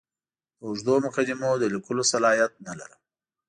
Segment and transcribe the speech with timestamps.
[0.59, 3.01] د اوږدو مقدمو د لیکلو صلاحیت نه لرم.